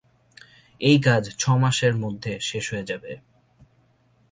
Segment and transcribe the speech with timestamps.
[0.81, 3.11] এই কাজ ছ’মাসের মধ্যে শেষ হয়ে যাবে।